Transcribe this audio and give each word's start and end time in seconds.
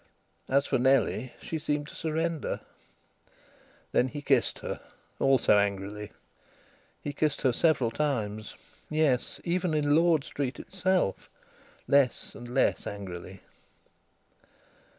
As 0.49 0.65
for 0.65 0.79
Nellie, 0.79 1.31
she 1.43 1.59
seemed 1.59 1.87
to 1.89 1.95
surrender. 1.95 2.61
Then 3.91 4.07
he 4.07 4.23
kissed 4.23 4.57
her 4.57 4.79
also 5.19 5.59
angrily. 5.59 6.11
He 7.03 7.13
kissed 7.13 7.43
her 7.43 7.53
several 7.53 7.91
times 7.91 8.55
yes, 8.89 9.39
even 9.43 9.75
in 9.75 9.95
Lord 9.95 10.23
Street 10.23 10.59
itself 10.59 11.29
less 11.87 12.33
and 12.33 12.51
less 12.51 12.87
angrily. 12.87 13.41